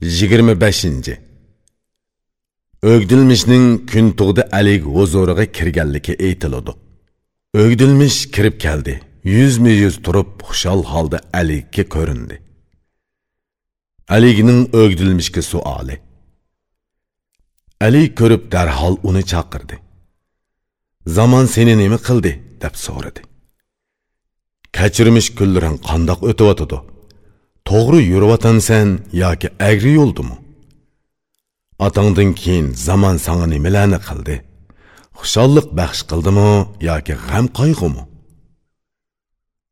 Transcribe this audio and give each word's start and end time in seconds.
25. 0.00 1.18
Ögdilmishning 2.82 3.90
kun 3.90 4.10
tug'di 4.10 4.42
alik 4.52 4.82
huzuriga 4.84 5.52
kirganligi 5.52 6.12
aytiladi. 6.26 6.72
Ögdilmish 7.54 8.30
kirib 8.30 8.60
keldi. 8.60 9.00
Yuzma 9.24 9.68
yuz 9.68 9.96
turib 10.02 10.28
xushal 10.48 10.84
holda 10.84 11.20
alikka 11.32 11.84
ko'rindi. 11.94 12.36
Alikning 14.08 14.74
o'gdilmishga 14.80 15.42
suoli. 15.42 15.96
Ali 17.80 18.14
ko'rib 18.14 18.42
darhol 18.52 18.94
uni 19.08 19.22
chaqirdi. 19.32 19.76
Zamon 21.06 21.46
seni 21.54 21.74
nima 21.82 21.98
qildi 22.08 22.32
deb 22.62 22.74
so'radi. 22.86 23.20
kachirmish 24.76 25.28
kunlaring 25.38 25.76
qandoq 25.88 26.20
o'tyotdi? 26.30 26.78
To'g'ri 27.68 28.00
yurvatansan 28.12 28.88
yoki 29.22 29.48
agri 29.70 29.92
yo'ldimi? 30.00 30.36
Otangdan 31.86 32.30
keyin 32.40 32.68
zamon 32.86 33.16
sanga 33.24 33.46
nimalarni 33.54 33.98
qildi? 34.08 34.36
Xushalliq 35.18 35.68
baxsh 35.78 36.02
qildimi 36.10 36.50
yoki 36.88 37.14
g'am 37.26 37.46
qayg'umi 37.58 38.02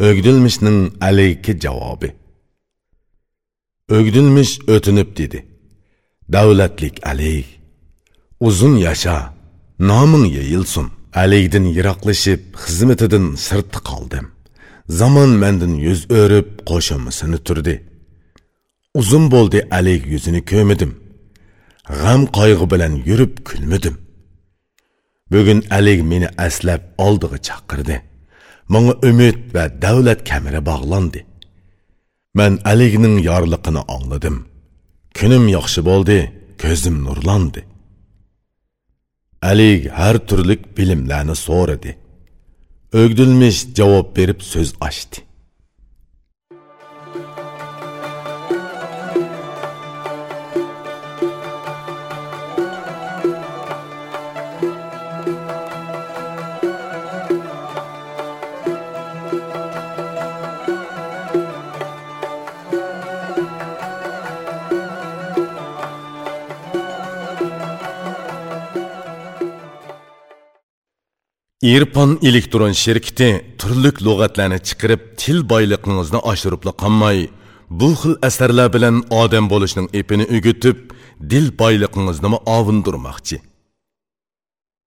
o'gdilmishning 0.00 0.80
alayki 1.08 1.52
javobi. 1.64 2.08
O'gdilmish 3.96 4.52
o'tinib 4.74 5.10
dedi. 5.18 5.38
Davlatlik 6.34 6.96
alay 7.10 7.44
uzun 8.40 8.74
yasha 8.86 9.16
noming 9.78 10.26
yeyilsin. 10.36 10.86
Alaydan 11.22 11.66
yiroqlashib 11.76 12.40
xizmatidan 12.62 13.24
sirtda 13.46 13.80
qoldim. 13.90 14.26
Zaman 14.88 15.28
mendin 15.28 15.74
yüz 15.74 16.10
örüp 16.10 16.66
qo'shimisini 16.66 17.38
turdi. 17.38 17.74
Uzun 18.94 19.30
bo'ldi 19.30 19.68
alik 19.70 20.06
yuzini 20.06 20.44
ko'midim. 20.44 20.92
G'am 21.88 22.22
qayg'u 22.38 22.70
bilan 22.72 22.92
yurib 23.08 23.34
kulmidim. 23.48 23.96
Bugun 25.32 25.64
alik 25.70 26.00
meni 26.10 26.28
aslab 26.38 26.82
oldig'i 26.98 27.38
chaqirdi. 27.48 27.96
Menga 28.68 28.94
umid 29.08 29.38
va 29.54 29.64
davlat 29.82 30.20
kameri 30.30 30.60
bog'landi. 30.70 31.20
Men 32.34 32.52
alikning 32.64 33.16
yorliqini 33.28 33.82
angladim. 33.94 34.36
Kunim 35.18 35.44
yaxshi 35.56 35.80
bo'ldi, 35.90 36.18
ko'zim 36.62 36.96
nurlandi. 37.06 37.60
Alik 39.50 39.82
har 39.98 40.16
turlik 40.28 40.62
bilimlarni 40.76 41.36
so'radi. 41.46 41.90
Ögdülmüş 42.96 43.66
cevap 43.74 44.18
verip 44.18 44.42
söz 44.42 44.74
açtı. 44.80 45.25
Irpon 71.62 72.18
elektron 72.22 72.72
şirkiti 72.72 73.54
turlik 73.58 74.02
lug'atlarni 74.04 74.58
chiqarib 74.60 75.00
til 75.16 75.38
boyligingizni 75.48 76.18
oshiribla 76.18 76.72
qolmay, 76.82 77.30
bu 77.70 77.88
xil 78.00 78.14
asarlar 78.28 78.68
bilan 78.74 78.96
odam 79.10 79.48
bo'lishning 79.48 79.88
epini 80.00 80.26
o'gitib, 80.36 80.76
dil 81.30 81.46
boyligingizni 81.58 82.28
ovundirmoqchi. 82.56 83.40